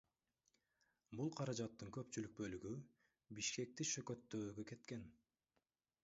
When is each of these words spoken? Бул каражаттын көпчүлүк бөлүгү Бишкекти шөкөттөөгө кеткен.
Бул 1.17 1.27
каражаттын 1.39 1.91
көпчүлүк 1.97 2.33
бөлүгү 2.39 2.71
Бишкекти 3.39 3.87
шөкөттөөгө 3.91 4.65
кеткен. 4.73 5.05